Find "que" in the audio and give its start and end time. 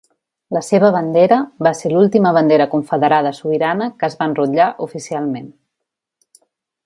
4.01-4.09